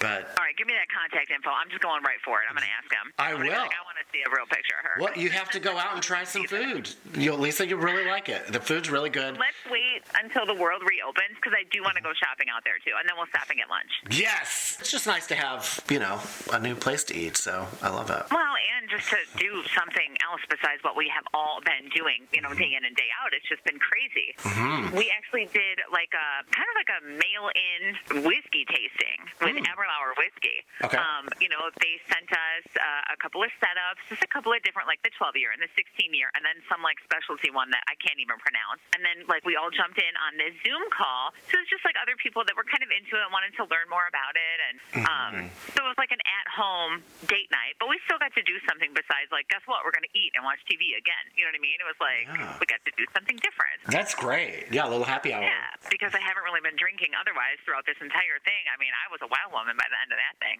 but 0.01 0.29
All 0.39 0.45
right, 0.45 0.57
give 0.57 0.67
me 0.67 0.75
that 0.75 0.89
contact 0.89 1.31
info. 1.31 1.51
I'm 1.51 1.69
just 1.71 1.83
going 1.83 2.03
right 2.03 2.21
for 2.25 2.41
it. 2.41 2.45
I'm 2.49 2.55
going 2.55 2.67
to 2.67 2.75
ask 2.83 2.91
him. 2.93 3.13
I 3.19 3.35
will. 3.35 3.41
Like, 3.51 3.73
I 3.75 3.83
want 3.85 3.99
to 3.99 4.07
see 4.13 4.23
a 4.27 4.31
real 4.35 4.47
picture 4.47 4.75
of 4.79 4.85
her. 4.85 4.97
well, 5.03 5.13
you 5.17 5.31
have 5.31 5.51
to 5.51 5.61
go 5.61 5.77
out 5.79 5.95
and 5.95 6.03
try 6.03 6.25
some 6.25 6.45
food. 6.49 6.89
You'll, 7.15 7.39
Lisa, 7.39 7.67
you 7.67 7.77
really 7.77 8.07
like 8.07 8.29
it. 8.29 8.47
The 8.53 8.61
food's 8.61 8.91
really 8.91 9.11
good. 9.11 9.35
Let's 9.39 9.59
wait 9.71 10.03
until 10.23 10.47
the 10.47 10.55
world 10.55 10.83
reopens 10.89 11.37
because 11.37 11.53
I 11.57 11.65
do 11.73 11.83
want 11.87 11.97
to 11.97 12.03
go 12.03 12.11
shopping 12.19 12.51
out 12.51 12.67
there 12.67 12.83
too, 12.83 12.93
and 12.99 13.07
then 13.07 13.15
we'll 13.15 13.31
stop 13.31 13.47
and 13.47 13.57
get 13.63 13.71
lunch. 13.71 13.91
Yes, 14.11 14.77
it's 14.83 14.91
just 14.91 15.07
nice 15.07 15.27
to 15.31 15.37
have 15.39 15.63
you 15.89 16.03
know 16.03 16.19
a 16.53 16.59
new 16.59 16.75
place 16.75 17.07
to 17.11 17.15
eat. 17.15 17.37
So 17.39 17.67
I 17.83 17.89
love 17.95 18.11
it. 18.11 18.27
Well, 18.35 18.55
and 18.75 18.91
just 18.91 19.07
to 19.15 19.21
do 19.39 19.63
something 19.71 20.11
else 20.27 20.43
besides 20.51 20.83
what 20.83 20.99
we 20.99 21.07
have 21.15 21.25
all 21.31 21.63
been 21.63 21.87
doing, 21.95 22.27
you 22.35 22.43
know, 22.43 22.51
Mm-hmm. 22.57 22.63
day 22.63 22.79
in 22.79 22.87
and 22.87 22.95
day 22.97 23.11
out. 23.21 23.35
It's 23.35 23.45
just 23.51 23.61
been 23.67 23.77
crazy. 23.83 24.33
We 24.95 25.11
actually 25.13 25.51
did 25.53 25.83
like 25.93 26.09
a 26.15 26.47
kind 26.55 26.65
of 26.71 26.75
like 26.79 26.93
a 26.95 27.01
mail-in 27.21 27.83
whiskey 28.25 28.65
tasting 28.71 29.19
with 29.43 29.59
Aberlour 29.67 30.15
whiskey. 30.17 30.63
Mm. 30.81 30.87
Okay. 30.89 30.97
Um, 30.97 31.27
you 31.43 31.51
know, 31.51 31.69
they 31.83 31.99
sent 32.09 32.31
us 32.33 32.65
uh, 32.79 33.13
a 33.13 33.19
couple 33.21 33.43
of 33.43 33.51
setups, 33.61 34.01
just 34.09 34.23
a 34.25 34.31
couple 34.31 34.55
of 34.55 34.63
different, 34.65 34.87
like 34.89 35.03
the 35.03 35.13
12 35.19 35.37
year 35.37 35.51
and 35.53 35.61
the 35.61 35.69
16 35.77 36.15
year, 36.17 36.31
and 36.39 36.47
then 36.47 36.57
some 36.71 36.81
like 36.81 36.97
specialty 37.05 37.51
one 37.53 37.69
that 37.75 37.83
I 37.91 37.99
can't 38.01 38.17
even 38.23 38.39
pronounce. 38.41 38.81
And 38.97 39.03
then 39.05 39.27
like 39.29 39.45
we 39.45 39.59
all 39.59 39.69
jumped 39.75 39.99
in 40.01 40.15
on 40.23 40.39
this 40.41 40.55
Zoom 40.65 40.87
call. 40.95 41.35
So 41.51 41.59
it's 41.61 41.69
was 41.69 41.76
just 41.77 41.85
like 41.85 42.01
other 42.01 42.17
people 42.17 42.41
that 42.49 42.57
were 42.57 42.65
kind 42.65 42.81
of 42.81 42.89
into 42.89 43.13
it, 43.15 43.23
and 43.23 43.33
wanted 43.37 43.53
to 43.61 43.69
learn 43.69 43.85
more 43.93 44.09
about 44.09 44.33
it, 44.33 44.59
and 44.65 44.77
um, 45.05 45.33
so 45.77 45.85
it 45.85 45.89
was 45.93 46.01
like 46.01 46.09
an 46.11 46.23
at-home 46.25 47.05
date 47.29 47.53
night. 47.53 47.77
But 47.77 47.93
we 47.93 48.01
still 48.09 48.17
got 48.17 48.33
to 48.33 48.43
do 48.49 48.57
something 48.65 48.97
besides 48.97 49.29
like, 49.29 49.45
guess 49.53 49.61
what? 49.69 49.85
We're 49.85 49.93
going 49.93 50.09
to 50.09 50.15
eat 50.17 50.33
and 50.33 50.41
watch 50.43 50.59
TV 50.65 50.97
again. 50.97 51.25
You 51.37 51.45
know 51.45 51.53
what 51.53 51.61
I 51.61 51.65
mean? 51.65 51.77
It 51.77 51.85
was 51.89 52.01
like 52.01 52.25
Yeah. 52.33 52.57
we 52.57 52.65
got 52.65 52.81
to 52.89 52.93
do 52.97 53.05
something 53.13 53.37
different. 53.45 53.77
That's 53.93 54.17
great. 54.17 54.73
Yeah, 54.73 54.89
a 54.89 54.91
little 54.91 55.05
happy 55.07 55.37
hour. 55.37 55.45
Yeah, 55.45 55.77
because 55.93 56.17
I 56.17 56.23
haven't 56.25 56.43
really 56.49 56.65
been 56.65 56.81
drinking 56.81 57.13
otherwise 57.13 57.61
throughout 57.69 57.85
this 57.85 58.01
entire 58.01 58.41
thing. 58.49 58.63
I 58.73 58.77
mean, 58.81 58.95
I 58.97 59.07
was 59.13 59.21
a 59.21 59.29
wild 59.29 59.53
woman 59.53 59.77
by 59.77 59.87
the 59.93 59.99
end 60.01 60.11
of 60.17 60.19
that 60.25 60.35
thing. 60.41 60.57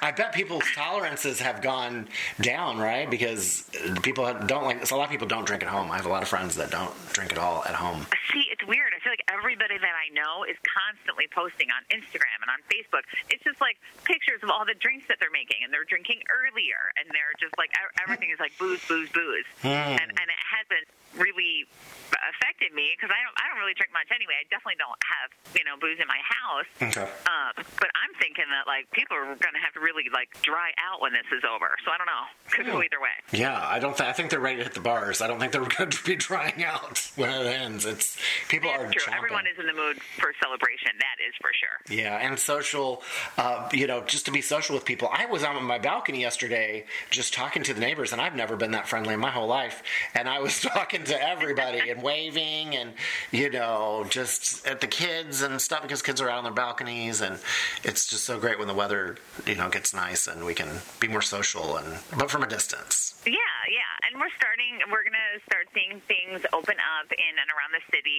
I 0.02 0.10
bet 0.12 0.32
people's 0.32 0.64
tolerances 0.74 1.40
have 1.40 1.60
gone 1.60 2.08
down, 2.40 2.78
right? 2.78 3.08
Because 3.10 3.68
people 4.02 4.24
don't 4.46 4.64
like. 4.64 4.86
So 4.86 4.96
a 4.96 4.98
lot 4.98 5.04
of 5.04 5.10
people 5.10 5.28
don't 5.28 5.44
drink 5.46 5.62
at 5.62 5.68
home. 5.68 5.90
I 5.90 5.96
have 5.96 6.06
a 6.06 6.12
lot 6.12 6.22
of 6.22 6.28
friends 6.28 6.56
that 6.56 6.70
don't 6.70 6.94
drink 7.12 7.32
at 7.32 7.38
all 7.38 7.64
at 7.64 7.74
home. 7.74 8.06
See, 8.32 8.46
it's 8.50 8.64
weird. 8.66 8.92
I 8.94 8.98
feel 9.04 9.06
like 9.18 9.34
everybody 9.34 9.78
that 9.78 9.96
I 9.98 10.14
know 10.14 10.46
is 10.46 10.54
constantly 10.62 11.26
posting 11.34 11.68
on 11.74 11.82
Instagram 11.90 12.38
and 12.42 12.50
on 12.50 12.62
Facebook. 12.70 13.02
It's 13.30 13.42
just 13.42 13.60
like 13.60 13.74
pictures 14.06 14.38
of 14.46 14.50
all 14.50 14.62
the 14.62 14.78
drinks 14.78 15.10
that 15.10 15.18
they're 15.18 15.34
making, 15.34 15.66
and 15.66 15.74
they're 15.74 15.88
drinking 15.88 16.22
earlier, 16.30 16.78
and 16.98 17.10
they're 17.10 17.34
just 17.42 17.54
like 17.58 17.74
everything 17.98 18.30
is 18.30 18.38
like 18.38 18.54
booze, 18.58 18.82
booze, 18.86 19.10
booze, 19.10 19.48
hmm. 19.62 19.74
and 19.74 20.06
and 20.06 20.26
it 20.30 20.42
hasn't 20.58 20.88
really 21.16 21.66
affected 22.10 22.72
me 22.72 22.92
because 22.96 23.12
I 23.12 23.20
don't 23.24 23.36
I 23.38 23.48
don't 23.48 23.58
really 23.60 23.74
drink 23.76 23.92
much 23.92 24.08
anyway. 24.12 24.36
I 24.40 24.44
definitely 24.50 24.80
don't 24.80 24.98
have 25.00 25.28
you 25.54 25.64
know 25.64 25.76
booze 25.78 25.98
in 26.00 26.08
my 26.08 26.20
house. 26.20 26.68
Okay. 26.82 27.08
Um, 27.26 27.52
but 27.78 27.90
I'm 27.94 28.12
thinking 28.18 28.48
that 28.50 28.66
like 28.66 28.90
people 28.90 29.16
are 29.16 29.24
going 29.38 29.56
to 29.56 29.62
have 29.62 29.72
to 29.78 29.80
really 29.80 30.10
like 30.12 30.28
dry 30.42 30.72
out 30.80 31.00
when 31.00 31.12
this 31.12 31.26
is 31.32 31.42
over. 31.46 31.78
So 31.84 31.92
I 31.92 31.96
don't 31.98 32.10
know. 32.10 32.26
Could 32.50 32.66
go 32.66 32.82
either 32.82 33.00
way. 33.00 33.14
Yeah, 33.32 33.56
I 33.56 33.78
don't. 33.78 33.96
Th- 33.96 34.08
I 34.08 34.12
think 34.12 34.30
they're 34.30 34.42
ready 34.42 34.58
to 34.58 34.64
hit 34.64 34.74
the 34.74 34.84
bars. 34.84 35.20
I 35.20 35.26
don't 35.26 35.38
think 35.38 35.52
they're 35.52 35.64
going 35.78 35.90
to 35.90 36.04
be 36.04 36.16
drying 36.16 36.64
out 36.64 36.98
when 37.16 37.30
it 37.30 37.46
ends. 37.46 37.84
It's 37.84 38.16
people 38.48 38.70
are 38.70 38.88
true. 38.90 39.00
chomping. 39.00 39.16
Everyone 39.16 39.46
is 39.46 39.58
in 39.58 39.66
the 39.66 39.76
mood 39.76 40.00
for 40.18 40.32
celebration. 40.42 40.92
That 40.98 41.18
is 41.22 41.34
for 41.40 41.50
sure. 41.54 41.76
Yeah, 41.96 42.16
and 42.18 42.38
social, 42.38 43.02
uh, 43.36 43.68
you 43.72 43.86
know, 43.86 44.02
just 44.02 44.24
to 44.26 44.32
be 44.32 44.40
social 44.40 44.74
with 44.74 44.84
people. 44.84 45.08
I 45.12 45.26
was 45.26 45.44
on 45.44 45.62
my 45.64 45.78
balcony 45.78 46.20
yesterday 46.20 46.84
just 47.10 47.34
talking 47.34 47.62
to 47.64 47.74
the 47.74 47.80
neighbors, 47.80 48.12
and 48.12 48.20
I've 48.20 48.34
never 48.34 48.56
been 48.56 48.72
that 48.72 48.88
friendly 48.88 49.14
in 49.14 49.20
my 49.20 49.30
whole 49.30 49.46
life. 49.46 49.82
And 50.14 50.28
I 50.28 50.40
was 50.40 50.47
talking 50.60 51.04
to 51.04 51.22
everybody 51.22 51.90
and 51.90 52.02
waving 52.02 52.74
and, 52.76 52.92
you 53.30 53.50
know, 53.50 54.06
just 54.08 54.66
at 54.66 54.80
the 54.80 54.86
kids 54.86 55.42
and 55.42 55.60
stuff 55.60 55.82
because 55.82 56.02
kids 56.02 56.20
are 56.20 56.28
out 56.28 56.38
on 56.38 56.44
their 56.44 56.52
balconies. 56.52 57.20
And 57.20 57.38
it's 57.84 58.06
just 58.06 58.24
so 58.24 58.38
great 58.38 58.58
when 58.58 58.68
the 58.68 58.74
weather, 58.74 59.16
you 59.46 59.54
know, 59.54 59.68
gets 59.68 59.94
nice 59.94 60.26
and 60.26 60.44
we 60.44 60.54
can 60.54 60.68
be 61.00 61.08
more 61.08 61.22
social, 61.22 61.76
and 61.76 61.98
but 62.16 62.30
from 62.30 62.42
a 62.42 62.48
distance. 62.48 63.14
Yeah, 63.26 63.34
yeah, 63.68 64.08
and 64.08 64.20
we're 64.20 64.32
starting. 64.36 64.78
We're 64.90 65.04
gonna 65.04 65.40
start 65.46 65.68
seeing 65.74 66.00
things 66.08 66.46
open 66.52 66.76
up 67.00 67.10
in 67.12 67.34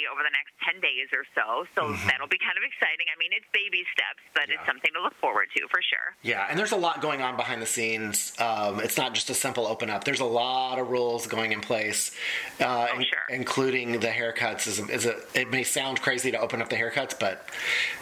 and 0.05 0.11
around 0.11 0.15
the 0.15 0.15
city 0.15 0.15
over 0.15 0.21
the 0.23 0.31
next 0.31 0.53
10 0.63 0.81
days 0.81 1.07
or 1.11 1.23
so. 1.35 1.65
So 1.75 1.91
that'll 2.07 2.27
be 2.31 2.37
kind 2.39 2.57
of 2.57 2.63
exciting. 2.63 3.07
I 3.11 3.17
mean, 3.19 3.31
it's 3.35 3.45
baby 3.53 3.83
steps, 3.93 4.21
but 4.33 4.39
Mm-hmm. 4.39 4.51
Yeah. 4.51 4.57
it's 4.63 4.67
something 4.67 4.91
to 4.95 5.01
look 5.01 5.13
forward 5.19 5.47
to 5.55 5.67
for 5.69 5.81
sure. 5.83 6.15
Yeah, 6.23 6.47
and 6.49 6.57
there's 6.57 6.71
a 6.71 6.77
lot 6.79 7.01
going 7.01 7.21
on 7.21 7.35
behind 7.35 7.61
the 7.61 7.65
scenes. 7.67 8.33
Um, 8.39 8.79
it's 8.79 8.97
not 8.97 9.13
just 9.13 9.29
a 9.29 9.33
simple 9.33 9.67
open 9.67 9.89
up. 9.89 10.03
There's 10.05 10.21
a 10.21 10.25
lot 10.25 10.79
of 10.79 10.89
rules 10.89 11.27
going 11.27 11.51
in 11.51 11.59
place, 11.61 12.11
uh, 12.59 12.87
in- 12.95 12.99
Oh, 12.99 13.03
sure. 13.03 13.27
including 13.29 13.99
the 13.99 14.07
haircuts. 14.07 14.67
Is, 14.67 14.79
is 14.89 15.05
a, 15.05 15.19
it 15.35 15.51
may 15.51 15.63
sound 15.63 16.01
crazy 16.01 16.31
to 16.31 16.39
open 16.39 16.61
up 16.61 16.69
the 16.69 16.75
haircuts, 16.77 17.17
but 17.19 17.49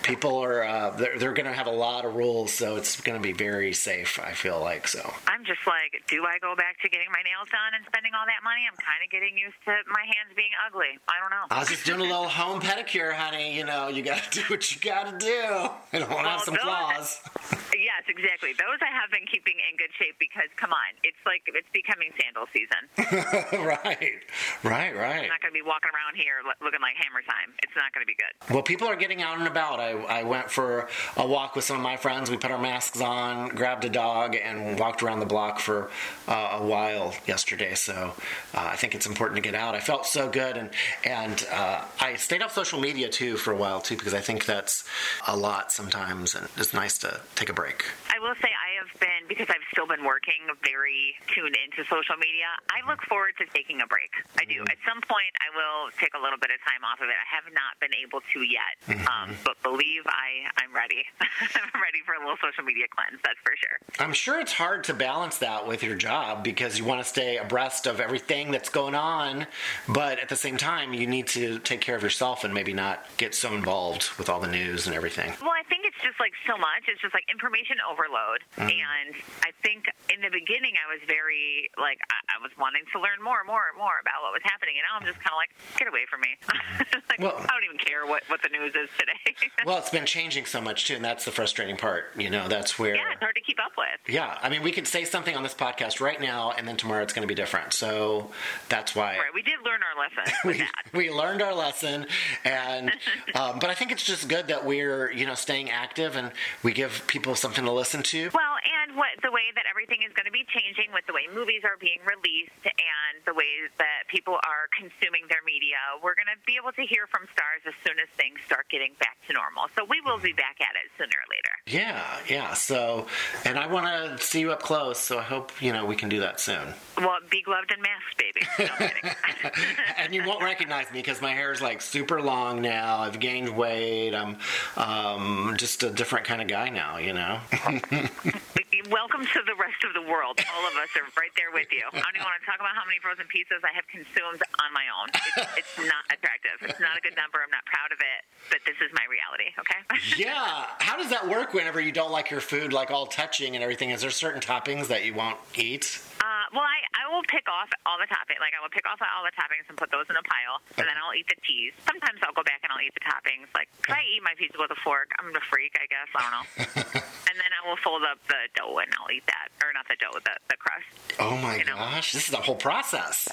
people 0.04 0.38
are 0.38 0.64
uh, 0.64 0.90
they're, 0.92 1.18
they're 1.18 1.34
going 1.34 1.46
to 1.48 1.54
have 1.54 1.68
a 1.68 1.72
lot 1.74 2.06
of 2.06 2.16
rules, 2.16 2.54
so 2.54 2.76
it's 2.76 3.00
going 3.02 3.18
to 3.18 3.24
be 3.24 3.34
very 3.34 3.74
safe. 3.74 4.20
I 4.24 4.34
feel 4.34 4.60
like 4.62 4.88
so. 4.88 5.02
I'm 5.28 5.44
just 5.46 5.66
like, 5.66 6.02
do 6.08 6.24
I 6.26 6.38
go 6.40 6.56
back 6.56 6.80
to 6.84 6.90
getting 6.90 7.08
my 7.12 7.22
nails 7.24 7.50
done 7.52 7.74
and 7.76 7.84
spending 7.88 8.14
all 8.14 8.26
that 8.28 8.44
money? 8.44 8.62
I'm 8.70 8.78
kind 8.78 9.02
of 9.04 9.10
getting 9.10 9.38
used 9.38 9.58
to 9.66 9.74
my 9.92 10.04
hands 10.06 10.34
being 10.36 10.54
ugly. 10.68 10.98
I 11.08 11.20
don't 11.20 11.32
know. 11.32 11.46
I 11.50 11.60
was 11.60 11.70
just 11.70 11.86
doing 11.88 12.02
a 12.02 12.04
little 12.04 12.28
home 12.28 12.60
pedicure, 12.60 13.14
honey. 13.14 13.56
You 13.56 13.64
know, 13.64 13.88
you 13.88 14.04
got 14.04 14.22
to 14.24 14.30
do 14.40 14.46
what 14.48 14.76
you 14.76 14.82
got 14.82 15.08
to 15.08 15.18
do. 15.18 15.72
I 15.94 16.00
don't 16.00 16.12
want 16.12 16.26
to 16.26 16.32
have 16.32 16.42
some 16.42 16.56
flaws. 16.56 17.22
yes, 17.72 18.04
exactly. 18.10 18.52
Those 18.60 18.80
I 18.84 18.92
have 18.92 19.10
been 19.10 19.26
keeping 19.32 19.56
in 19.56 19.78
good 19.78 19.96
shape 19.96 20.20
because, 20.20 20.52
come 20.58 20.72
on, 20.72 20.92
it's 21.04 21.18
like 21.26 21.48
it's 21.48 21.72
becoming 21.72 22.12
sandal 22.20 22.44
season. 22.52 22.84
right, 23.66 24.20
right, 24.64 24.94
right. 24.96 25.24
I'm 25.24 25.32
not 25.32 25.40
going 25.40 25.56
to 25.56 25.60
be 25.60 25.64
walking 25.64 25.92
around 25.96 26.20
here 26.20 26.44
looking 26.60 26.82
like 26.84 27.00
hammer 27.00 27.24
time. 27.24 27.56
It's 27.64 27.72
not 27.76 27.94
going 27.94 28.04
to 28.04 28.10
be 28.10 28.20
good. 28.20 28.36
Well, 28.54 28.64
people 28.64 28.88
are 28.88 28.98
getting 28.98 29.22
out 29.22 29.38
and 29.40 29.48
about. 29.48 29.80
I, 29.80 29.92
I 29.92 30.24
went 30.24 30.52
for 30.52 30.90
a 31.16 31.26
walk 31.26 31.56
with 31.56 31.64
some 31.64 31.78
of 31.78 31.84
my 31.84 31.96
friends. 31.96 32.30
We 32.30 32.36
put 32.36 32.52
our 32.52 32.60
masks 32.60 33.00
on, 33.00 33.50
grabbed 33.50 33.86
a 33.86 33.90
dog, 33.90 34.36
and 34.36 34.78
walked 34.78 35.02
around 35.04 35.22
the 35.22 35.26
block 35.26 35.60
for 35.60 35.90
uh, 36.28 36.60
a 36.60 36.66
while 36.66 37.16
yesterday. 37.26 37.76
So 37.76 38.14
uh, 38.54 38.70
I 38.72 38.76
think 38.76 38.94
it's 38.94 39.06
important 39.06 39.38
to 39.38 39.42
get 39.42 39.56
out. 39.56 39.74
I 39.74 39.80
felt 39.80 40.06
so 40.06 40.30
good, 40.30 40.58
and 40.58 40.70
and 41.06 41.48
uh, 41.50 41.77
Uh, 41.78 41.86
I 42.00 42.16
stayed 42.16 42.42
off 42.42 42.54
social 42.54 42.80
media 42.80 43.10
too 43.10 43.38
for 43.38 43.52
a 43.52 43.56
while 43.56 43.82
too 43.82 43.96
because 43.98 44.14
I 44.14 44.22
think 44.22 44.46
that's 44.46 44.84
a 45.28 45.36
lot 45.36 45.72
sometimes, 45.72 46.36
and 46.36 46.48
it's 46.58 46.74
nice 46.74 46.98
to 47.00 47.22
take 47.36 47.50
a 47.50 47.54
break. 47.54 47.86
I 48.10 48.20
will 48.20 48.36
say 48.42 48.50
have 48.78 48.92
been 49.00 49.28
because 49.28 49.50
I've 49.50 49.66
still 49.74 49.88
been 49.88 50.06
working 50.06 50.48
very 50.64 51.18
tuned 51.34 51.58
into 51.58 51.84
social 51.90 52.18
media. 52.18 52.48
I 52.70 52.86
look 52.88 53.02
forward 53.06 53.34
to 53.42 53.46
taking 53.54 53.82
a 53.82 53.88
break. 53.88 54.12
I 54.38 54.46
do. 54.46 54.62
At 54.70 54.80
some 54.86 55.02
point, 55.04 55.34
I 55.42 55.50
will 55.54 55.92
take 55.98 56.14
a 56.14 56.22
little 56.22 56.38
bit 56.38 56.54
of 56.54 56.60
time 56.64 56.86
off 56.86 57.02
of 57.02 57.10
it. 57.10 57.18
I 57.18 57.28
have 57.34 57.48
not 57.54 57.78
been 57.82 57.94
able 57.98 58.22
to 58.22 58.40
yet, 58.46 58.78
um, 59.10 59.36
but 59.44 59.58
believe 59.64 60.06
I, 60.06 60.50
I'm 60.62 60.74
ready. 60.74 61.04
I'm 61.22 61.82
ready 61.82 62.02
for 62.06 62.14
a 62.14 62.20
little 62.20 62.38
social 62.42 62.64
media 62.64 62.86
cleanse. 62.90 63.22
That's 63.24 63.40
for 63.44 63.54
sure. 63.58 63.78
I'm 64.00 64.14
sure 64.14 64.40
it's 64.40 64.54
hard 64.54 64.84
to 64.86 64.94
balance 64.94 65.38
that 65.40 65.68
with 65.68 65.84
your 65.84 65.96
job 65.96 66.44
because 66.44 66.78
you 66.78 66.86
want 66.86 67.02
to 67.02 67.08
stay 67.08 67.38
abreast 67.38 67.88
of 67.88 68.00
everything 68.00 68.52
that's 68.52 68.70
going 68.70 68.96
on, 68.96 69.48
but 69.88 70.20
at 70.20 70.30
the 70.30 70.36
same 70.36 70.58
time, 70.58 70.94
you 70.94 71.08
need 71.08 71.28
to 71.28 71.60
take 71.60 71.82
care 71.82 71.96
of 71.96 72.04
yourself 72.04 72.44
and 72.44 72.54
maybe 72.54 72.74
not 72.74 73.06
get 73.18 73.34
so 73.34 73.54
involved 73.54 74.10
with 74.18 74.30
all 74.30 74.40
the 74.40 74.48
news 74.48 74.88
and 74.88 74.96
everything. 74.96 75.34
Well, 75.42 75.52
I 75.52 75.64
think 75.70 75.77
just 76.08 76.24
like 76.24 76.32
so 76.48 76.56
much. 76.56 76.88
It's 76.88 77.04
just 77.04 77.12
like 77.12 77.28
information 77.28 77.84
overload. 77.84 78.40
Mm-hmm. 78.56 78.72
And 78.72 79.12
I 79.44 79.52
think 79.60 79.92
in 80.08 80.24
the 80.24 80.32
beginning, 80.32 80.80
I 80.80 80.88
was 80.88 81.04
very 81.04 81.68
like, 81.76 82.00
I, 82.08 82.16
I 82.32 82.38
was 82.40 82.56
wanting 82.56 82.88
to 82.96 83.04
learn 83.04 83.20
more 83.20 83.44
and 83.44 83.48
more 83.52 83.68
and 83.68 83.76
more 83.76 84.00
about 84.00 84.24
what 84.24 84.32
was 84.32 84.46
happening. 84.48 84.80
And 84.80 84.88
now 84.88 84.96
I'm 84.96 85.04
just 85.04 85.20
kind 85.20 85.36
of 85.36 85.40
like, 85.44 85.52
get 85.76 85.92
away 85.92 86.08
from 86.08 86.24
me. 86.24 86.32
like, 87.12 87.20
Well- 87.20 87.36
I 87.36 87.52
don't 87.52 87.67
even 87.67 87.67
care 87.67 87.67
what, 88.08 88.24
what 88.28 88.42
the 88.42 88.50
news 88.50 88.74
is 88.76 88.90
today. 88.98 89.14
Well, 89.66 89.78
it's 89.80 89.90
been 89.90 90.06
changing 90.06 90.46
so 90.46 90.62
much 90.62 90.86
too, 90.88 90.96
and 90.96 91.04
that's 91.04 91.26
the 91.26 91.32
frustrating 91.32 91.76
part. 91.76 92.06
You 92.16 92.30
know, 92.30 92.48
that's 92.48 92.80
where. 92.80 92.96
yeah, 92.96 93.12
it's 93.12 93.20
hard 93.20 93.36
to 93.36 93.42
keep 93.42 93.58
up 93.60 93.74
with. 93.78 93.88
Yeah, 94.08 94.38
I 94.42 94.48
mean, 94.50 94.64
we 94.64 94.72
can 94.72 94.86
say 94.86 95.04
something 95.04 95.36
on 95.36 95.44
this 95.44 95.54
podcast 95.54 96.00
right 96.00 96.22
now, 96.22 96.52
and 96.58 96.66
then 96.66 96.78
tomorrow 96.78 97.04
it's 97.04 97.12
going 97.12 97.24
to 97.24 97.28
be 97.28 97.36
different. 97.36 97.74
So 97.74 98.32
that's 98.70 98.96
why 98.96 99.18
Right. 99.18 99.34
We 99.34 99.42
did 99.42 99.60
learn 99.66 99.82
our 99.84 100.02
lesson 100.02 100.34
with 100.46 100.56
we, 100.56 100.60
that. 100.60 100.72
we 100.94 101.12
learned 101.12 101.42
our 101.42 101.54
lesson. 101.54 102.06
And 102.46 102.92
um, 103.36 103.60
but 103.60 103.70
I 103.70 103.74
think 103.74 103.92
it's 103.92 104.04
just 104.06 104.30
good 104.30 104.48
that 104.48 104.64
we're 104.66 105.12
you 105.12 105.26
know 105.26 105.36
staying 105.36 105.70
active 105.70 106.16
and 106.16 106.32
we 106.64 106.72
give 106.72 107.04
people 107.08 107.36
something 107.36 107.66
to 107.66 107.72
listen 107.72 108.04
to. 108.04 108.30
Well, 108.34 108.56
and 108.88 108.96
what 108.96 109.10
the 109.22 109.32
way 109.32 109.42
that 109.56 109.66
everything 109.70 110.00
is 110.07 110.07
be 110.38 110.46
changing 110.54 110.94
with 110.94 111.02
the 111.10 111.14
way 111.18 111.26
movies 111.34 111.66
are 111.66 111.82
being 111.82 111.98
released 112.06 112.62
and 112.62 113.16
the 113.26 113.34
ways 113.34 113.74
that 113.82 114.06
people 114.06 114.38
are 114.46 114.70
consuming 114.78 115.26
their 115.34 115.42
media, 115.42 115.82
we're 116.06 116.14
going 116.14 116.30
to 116.30 116.38
be 116.46 116.54
able 116.62 116.70
to 116.78 116.86
hear 116.86 117.10
from 117.10 117.26
stars 117.34 117.66
as 117.66 117.74
soon 117.82 117.98
as 117.98 118.06
things 118.22 118.38
start 118.46 118.70
getting 118.70 118.94
back 119.02 119.18
to 119.26 119.34
normal. 119.34 119.66
So 119.74 119.82
we 119.90 119.98
will 120.06 120.22
be 120.22 120.38
back 120.38 120.62
at 120.62 120.78
it 120.78 120.94
sooner 120.94 121.18
or 121.18 121.26
later. 121.26 121.54
Yeah, 121.66 122.06
yeah. 122.30 122.54
So, 122.54 123.08
and 123.46 123.58
I 123.58 123.66
want 123.66 123.90
to 123.90 124.24
see 124.24 124.42
you 124.42 124.52
up 124.52 124.62
close. 124.62 125.00
So 125.00 125.18
I 125.18 125.24
hope 125.24 125.52
you 125.58 125.74
know 125.74 125.86
we 125.86 125.96
can 125.96 126.10
do 126.10 126.20
that 126.20 126.40
soon. 126.40 126.70
Well, 126.98 127.18
be 127.32 127.42
gloved 127.42 127.74
and 127.74 127.82
masked, 127.82 128.18
baby. 128.22 128.46
No, 128.68 129.50
and 129.98 130.14
you 130.14 130.24
won't 130.26 130.44
recognize 130.44 130.92
me 130.92 131.00
because 131.00 131.22
my 131.22 131.32
hair 131.32 131.52
is 131.52 131.62
like 131.62 131.82
super 131.82 132.22
long 132.22 132.62
now. 132.62 133.00
I've 133.00 133.20
gained 133.20 133.56
weight. 133.56 134.14
I'm 134.14 134.38
um, 134.76 135.56
just 135.58 135.84
a 135.84 135.90
different 135.90 136.26
kind 136.26 136.42
of 136.42 136.48
guy 136.48 136.70
now. 136.70 136.98
You 136.98 137.14
know. 137.14 137.40
Welcome 138.88 139.28
to 139.28 139.44
the 139.44 139.56
rest 139.60 139.84
of 139.84 139.92
the 139.92 140.06
world. 140.08 140.40
All 140.56 140.64
of 140.64 140.72
us 140.80 140.88
are 140.96 141.04
right 141.20 141.34
there 141.36 141.52
with 141.52 141.68
you. 141.76 141.84
I 141.92 142.00
don't 142.00 142.16
even 142.16 142.24
want 142.24 142.40
to 142.40 142.48
talk 142.48 142.56
about 142.56 142.72
how 142.72 142.88
many 142.88 143.04
frozen 143.04 143.28
pizzas 143.28 143.60
I 143.60 143.76
have 143.76 143.84
consumed 143.92 144.40
on 144.64 144.70
my 144.72 144.88
own. 144.88 145.12
It's, 145.12 145.68
it's 145.68 145.76
not 145.84 146.08
attractive. 146.08 146.56
It's 146.64 146.80
not 146.80 146.96
a 146.96 147.02
good 147.04 147.12
number. 147.20 147.44
I'm 147.44 147.52
not 147.52 147.68
proud 147.68 147.92
of 147.92 148.00
it, 148.00 148.24
but 148.48 148.64
this 148.64 148.80
is 148.80 148.88
my 148.96 149.04
reality. 149.12 149.52
Okay. 149.60 149.82
yeah. 150.16 150.72
How 150.80 150.96
does 150.96 151.12
that 151.12 151.28
work 151.28 151.52
whenever 151.52 151.84
you 151.84 151.92
don't 151.92 152.16
like 152.16 152.32
your 152.32 152.40
food 152.40 152.72
like 152.72 152.88
all 152.88 153.12
touching 153.12 153.60
and 153.60 153.64
everything? 153.66 153.92
Is 153.92 154.08
there 154.08 154.14
certain 154.14 154.40
toppings 154.40 154.88
that 154.88 155.04
you 155.04 155.12
won't 155.12 155.36
eat? 155.60 156.00
Uh, 156.24 156.48
well, 156.56 156.64
I, 156.64 156.80
I 156.96 157.12
will 157.12 157.28
pick 157.28 157.44
off 157.52 157.68
all 157.84 158.00
the 158.00 158.08
toppings. 158.08 158.40
Like 158.40 158.56
I 158.56 158.64
will 158.64 158.72
pick 158.72 158.88
off 158.88 159.04
all 159.04 159.28
the 159.28 159.36
toppings 159.36 159.68
and 159.68 159.76
put 159.76 159.92
those 159.92 160.08
in 160.08 160.16
a 160.16 160.24
pile, 160.24 160.64
and 160.80 160.88
then 160.88 160.96
I'll 160.96 161.12
eat 161.12 161.28
the 161.28 161.36
cheese. 161.44 161.76
Sometimes 161.84 162.24
I'll 162.24 162.36
go 162.36 162.48
back 162.48 162.64
and 162.64 162.72
I'll 162.72 162.80
eat 162.80 162.96
the 162.96 163.04
toppings. 163.04 163.52
Like, 163.52 163.68
cause 163.84 164.00
I 164.00 164.08
eat 164.08 164.24
my 164.24 164.32
pizza 164.40 164.56
with 164.56 164.72
a 164.72 164.80
fork. 164.80 165.12
I'm 165.20 165.36
a 165.36 165.44
freak, 165.52 165.76
I 165.76 165.92
guess. 165.92 166.08
I 166.16 166.20
don't 166.24 166.32
know. 166.32 167.04
and 167.30 167.38
then 167.38 167.50
I 167.64 167.68
will 167.70 167.78
fold 167.78 168.04
up 168.10 168.20
the 168.28 168.36
dough 168.56 168.78
and 168.80 168.90
I'll 169.00 169.12
eat 169.12 169.24
that, 169.28 169.50
or 169.64 169.72
not 169.74 169.88
the 169.88 169.96
dough, 170.00 170.18
the 170.24 170.32
the 170.50 170.56
crust. 170.58 170.86
Oh 171.20 171.36
my 171.38 171.58
You 171.58 171.66
know. 171.66 171.76
gosh, 171.76 172.14
this 172.14 172.28
is 172.28 172.34
a 172.34 172.38
whole 172.38 172.56
process. 172.56 173.28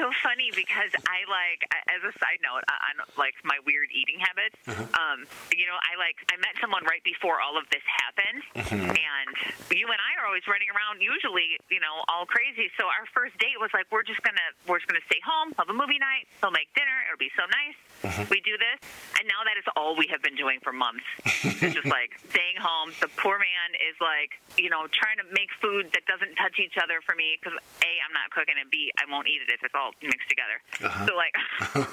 So 0.00 0.08
funny 0.24 0.48
because 0.56 0.88
I 1.04 1.28
like, 1.28 1.60
as 1.92 2.00
a 2.00 2.16
side 2.16 2.40
note, 2.40 2.64
on 2.90 3.04
like 3.18 3.36
my 3.44 3.60
weird 3.68 3.92
eating 3.92 4.16
habits. 4.16 4.56
Uh-huh. 4.64 4.80
Um, 4.96 5.28
you 5.52 5.68
know, 5.68 5.76
I 5.76 6.00
like 6.00 6.16
I 6.32 6.36
met 6.40 6.56
someone 6.58 6.82
right 6.88 7.02
before 7.04 7.38
all 7.44 7.60
of 7.60 7.68
this 7.68 7.84
happened, 7.84 8.40
mm-hmm. 8.56 8.96
and 8.96 9.28
you 9.68 9.86
and 9.92 10.00
I 10.00 10.10
are 10.20 10.26
always 10.26 10.44
running 10.48 10.72
around, 10.72 11.04
usually, 11.04 11.60
you 11.68 11.78
know, 11.78 12.02
all 12.08 12.24
crazy. 12.24 12.72
So 12.80 12.88
our 12.88 13.06
first 13.12 13.36
date 13.38 13.60
was 13.60 13.70
like, 13.76 13.86
we're 13.92 14.06
just 14.06 14.24
gonna 14.24 14.48
we're 14.64 14.80
just 14.80 14.88
gonna 14.88 15.04
stay 15.06 15.20
home, 15.20 15.52
have 15.60 15.68
a 15.68 15.76
movie 15.76 16.00
night, 16.00 16.26
he'll 16.40 16.54
make 16.54 16.72
dinner, 16.72 16.96
it'll 17.08 17.20
be 17.20 17.32
so 17.36 17.44
nice. 17.46 17.78
Uh-huh. 18.00 18.24
We 18.32 18.40
do 18.40 18.56
this, 18.56 18.80
and 19.20 19.28
now 19.28 19.44
that 19.44 19.60
is 19.60 19.66
all 19.76 19.92
we 19.92 20.08
have 20.08 20.24
been 20.24 20.36
doing 20.36 20.56
for 20.64 20.72
months. 20.72 21.04
it's 21.60 21.76
just 21.76 21.84
like 21.84 22.16
staying 22.32 22.56
home. 22.56 22.96
The 22.96 23.12
poor 23.20 23.36
man 23.36 23.68
is 23.76 23.92
like, 24.00 24.40
you 24.56 24.72
know, 24.72 24.88
trying 24.88 25.20
to 25.20 25.26
make 25.36 25.52
food 25.60 25.92
that 25.92 26.08
doesn't 26.08 26.32
touch 26.40 26.56
each 26.56 26.80
other 26.80 27.04
for 27.04 27.12
me 27.12 27.36
because 27.36 27.52
a, 27.84 27.92
I'm 28.00 28.14
not 28.16 28.32
cooking, 28.32 28.56
and 28.56 28.72
b, 28.72 28.88
I 28.96 29.04
won't 29.04 29.28
eat 29.28 29.44
it 29.44 29.52
if 29.52 29.60
it's 29.60 29.76
all 29.76 29.89
mixed 30.02 30.28
together. 30.28 30.56
Uh-huh. 30.84 31.06
So 31.06 31.12
like, 31.16 31.34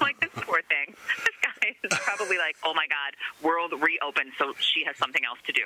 like 0.00 0.20
this 0.20 0.30
poor 0.36 0.62
thing. 0.68 0.94
This 1.24 1.36
guy 1.42 1.57
is 1.84 1.98
probably 1.98 2.38
like, 2.38 2.56
oh 2.64 2.74
my 2.74 2.86
god, 2.86 3.14
world 3.42 3.72
reopened, 3.72 4.32
so 4.38 4.54
she 4.58 4.84
has 4.84 4.96
something 4.96 5.22
else 5.24 5.38
to 5.46 5.52
do. 5.52 5.62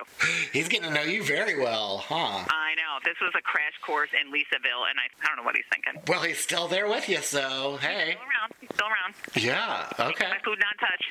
He's 0.52 0.68
getting 0.68 0.88
to 0.88 0.94
know 0.94 1.02
you 1.02 1.22
very 1.22 1.58
well, 1.58 1.98
huh? 1.98 2.44
I 2.48 2.74
know 2.76 2.98
this 3.04 3.16
was 3.20 3.32
a 3.36 3.42
crash 3.42 3.72
course 3.84 4.10
in 4.12 4.32
Lisaville, 4.32 4.88
and 4.88 4.98
I, 4.98 5.08
I 5.22 5.28
don't 5.28 5.36
know 5.36 5.42
what 5.42 5.56
he's 5.56 5.64
thinking. 5.72 6.00
Well, 6.06 6.22
he's 6.22 6.38
still 6.38 6.68
there 6.68 6.88
with 6.88 7.08
you, 7.08 7.18
so 7.18 7.78
hey. 7.80 8.16
He's 8.16 8.16
Still 8.16 8.28
around, 8.28 8.52
he's 8.60 8.70
still 8.74 8.86
around. 8.86 9.14
Yeah, 9.98 10.08
okay. 10.10 10.28
My 10.28 10.38
food 10.44 10.58
not 10.60 10.76
touch. 10.78 11.04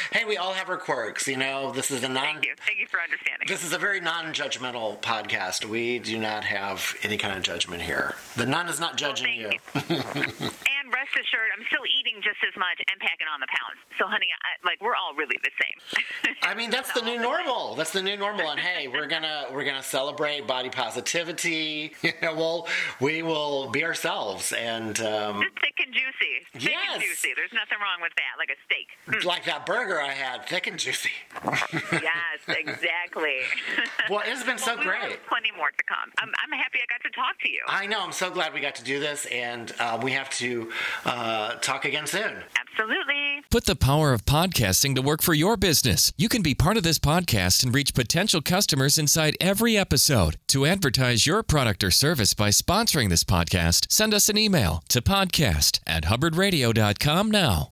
hey, 0.12 0.24
we 0.24 0.36
all 0.36 0.52
have 0.52 0.68
our 0.68 0.76
quirks, 0.76 1.26
you 1.26 1.36
know. 1.36 1.72
This 1.72 1.90
is 1.90 2.02
a 2.02 2.08
non 2.08 2.24
Thank 2.24 2.46
you, 2.46 2.54
thank 2.66 2.78
you 2.78 2.86
for 2.86 3.00
understanding. 3.00 3.46
This 3.48 3.64
is 3.64 3.72
a 3.72 3.78
very 3.78 4.00
non-judgmental 4.00 5.00
podcast. 5.00 5.64
We 5.64 5.98
do 5.98 6.18
not 6.18 6.44
have 6.44 6.94
any 7.02 7.16
kind 7.16 7.36
of 7.36 7.42
judgment 7.42 7.82
here. 7.82 8.14
The 8.36 8.46
nun 8.46 8.68
is 8.68 8.80
not 8.80 8.96
judging 8.96 9.34
you. 9.34 9.50
Thank 9.72 9.90
and 10.40 10.52
rest 10.94 11.10
assured, 11.18 11.50
I'm 11.58 11.66
still 11.66 11.82
eating 11.98 12.22
just 12.22 12.38
as 12.46 12.54
much 12.56 12.78
and 12.86 12.96
packing 13.02 13.26
on 13.26 13.40
the 13.42 13.50
pounds. 13.50 13.78
So, 13.98 14.06
honey, 14.06 14.30
I, 14.30 14.62
like 14.66 14.78
we're 14.80 14.94
all 14.94 15.12
really 15.18 15.36
the 15.42 15.50
same. 15.58 15.76
I 16.42 16.54
mean, 16.54 16.70
that's 16.70 16.92
the 16.92 17.02
new 17.02 17.18
normal. 17.20 17.74
That's 17.74 17.90
the 17.92 18.02
new 18.02 18.16
normal. 18.16 18.50
And 18.50 18.60
hey, 18.60 18.86
we're 18.88 19.06
gonna 19.06 19.46
we're 19.52 19.64
gonna 19.64 19.82
celebrate 19.82 20.46
body 20.46 20.70
positivity. 20.70 21.92
You 22.04 22.12
know, 22.22 22.34
we'll 22.36 22.68
we 23.00 23.22
will 23.22 23.70
be 23.70 23.82
ourselves 23.82 24.52
and 24.52 24.98
um, 25.00 25.40
Just 25.42 25.58
thick 25.60 25.74
and 25.86 25.92
juicy. 25.94 26.34
Thick 26.52 26.62
Yes. 26.72 26.94
and 26.94 27.02
juicy. 27.02 27.32
There's 27.34 27.52
nothing 27.52 27.78
wrong 27.80 27.98
with 28.02 28.12
that. 28.16 28.36
Like 28.38 28.50
a 28.50 28.58
steak. 28.64 29.24
like 29.24 29.44
that 29.46 29.64
burger 29.66 30.00
I 30.00 30.10
had, 30.12 30.46
thick 30.46 30.66
and 30.66 30.78
juicy. 30.78 31.10
yes, 31.92 32.38
exactly. 32.48 33.40
Well, 34.10 34.22
it's 34.26 34.44
been 34.44 34.58
so 34.58 34.74
Well, 34.74 34.84
great. 34.84 35.00
have 35.12 35.26
Plenty 35.28 35.50
more 35.56 35.70
to 35.70 35.84
come. 35.84 36.10
I'm, 36.18 36.28
I'm 36.44 36.58
happy 36.58 36.78
I 36.78 36.84
got 36.92 37.02
to 37.08 37.10
talk 37.16 37.38
to 37.40 37.50
you. 37.50 37.62
I 37.66 37.86
know. 37.86 38.02
I'm 38.02 38.12
so 38.12 38.30
glad 38.30 38.52
we 38.52 38.60
got 38.60 38.74
to 38.76 38.84
do 38.84 39.00
this, 39.00 39.24
and 39.26 39.72
uh, 39.78 39.98
we 40.02 40.12
have 40.12 40.28
to 40.40 40.70
uh, 41.04 41.54
talk 41.56 41.84
again 41.84 42.06
soon. 42.06 42.42
Absolutely. 42.58 43.42
Put 43.50 43.66
the 43.66 43.76
power 43.76 44.12
of 44.12 44.24
podcasting 44.24 44.94
to 44.96 45.02
work 45.02 45.22
for 45.22 45.34
your 45.34 45.56
business. 45.56 46.12
You 46.16 46.28
can 46.28 46.42
be 46.42 46.54
part 46.54 46.76
of 46.76 46.82
this 46.82 46.98
podcast 46.98 47.62
and 47.62 47.74
reach 47.74 47.94
potential 47.94 48.40
customers 48.40 48.98
inside 48.98 49.36
every 49.40 49.76
episode. 49.76 50.38
To 50.48 50.66
advertise 50.66 51.26
your 51.26 51.42
product 51.42 51.84
or 51.84 51.90
service 51.90 52.34
by 52.34 52.48
sponsoring 52.48 53.10
this 53.10 53.24
podcast, 53.24 53.90
send 53.90 54.12
us 54.12 54.28
an 54.28 54.38
email 54.38 54.82
to 54.88 55.00
podcast 55.00 55.80
at 55.86 56.04
hubbardradio.com 56.04 57.30
now. 57.30 57.70